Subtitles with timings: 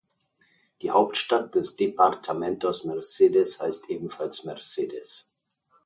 [0.81, 5.27] Die Hauptstadt des Departamentos Mercedes heißt ebenfalls Mercedes.